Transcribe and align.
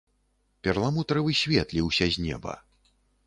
Перламутравы 0.67 1.35
свет 1.41 1.75
ліўся 1.79 2.05
з 2.15 2.27
неба. 2.29 2.57